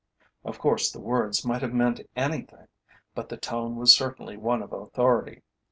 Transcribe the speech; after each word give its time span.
Of 0.43 0.57
course 0.57 0.91
the 0.91 0.99
words 0.99 1.45
might 1.45 1.61
have 1.61 1.75
meant 1.75 2.01
anything, 2.15 2.65
but 3.13 3.29
the 3.29 3.37
tone 3.37 3.75
was 3.75 3.95
certainly 3.95 4.35
one 4.35 4.63
of 4.63 4.73
authority. 4.73 5.43